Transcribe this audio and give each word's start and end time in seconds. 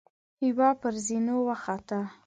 يوه 0.47 0.69
پر 0.81 0.93
زينو 1.05 1.35
وخته. 1.47 1.99